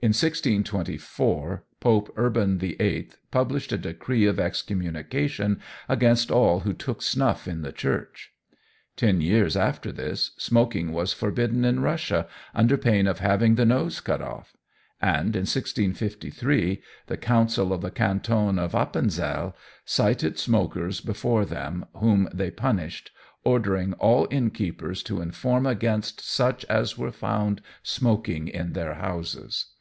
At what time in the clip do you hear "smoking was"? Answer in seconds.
10.36-11.12